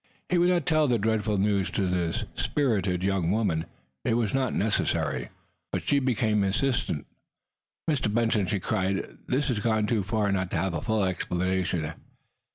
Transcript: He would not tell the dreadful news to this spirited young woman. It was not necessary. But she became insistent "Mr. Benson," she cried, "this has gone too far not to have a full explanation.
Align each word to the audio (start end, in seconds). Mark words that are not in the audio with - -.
He 0.29 0.39
would 0.39 0.49
not 0.49 0.65
tell 0.65 0.87
the 0.87 0.97
dreadful 0.97 1.37
news 1.37 1.69
to 1.69 1.85
this 1.85 2.25
spirited 2.33 3.03
young 3.03 3.29
woman. 3.29 3.67
It 4.03 4.15
was 4.15 4.33
not 4.33 4.51
necessary. 4.51 5.29
But 5.71 5.87
she 5.87 5.99
became 5.99 6.43
insistent 6.43 7.05
"Mr. 7.87 8.11
Benson," 8.11 8.47
she 8.47 8.59
cried, 8.59 9.19
"this 9.27 9.49
has 9.49 9.59
gone 9.59 9.85
too 9.85 10.01
far 10.01 10.31
not 10.31 10.49
to 10.49 10.57
have 10.57 10.73
a 10.73 10.81
full 10.81 11.03
explanation. 11.03 11.93